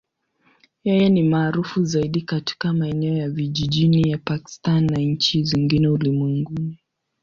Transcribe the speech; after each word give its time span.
Yeye 0.83 1.09
ni 1.09 1.23
maarufu 1.23 1.83
zaidi 1.85 2.21
katika 2.21 2.73
maeneo 2.73 3.17
ya 3.17 3.29
vijijini 3.29 4.11
ya 4.11 4.17
Pakistan 4.17 4.85
na 4.91 4.97
nchi 4.99 5.43
zingine 5.43 5.87
ulimwenguni. 5.87 6.77